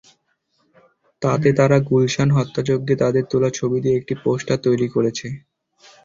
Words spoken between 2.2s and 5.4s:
হত্যাযজ্ঞে তাদের তোলা ছবি দিয়ে একটি পোস্টার তৈরি করেছে।